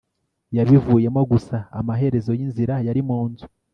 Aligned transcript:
yabivuyemo 0.57 1.21
gusa 1.31 1.55
amaherezo 1.79 2.31
yinzira 2.39 2.75
yari 2.87 3.01
munzu 3.07 3.45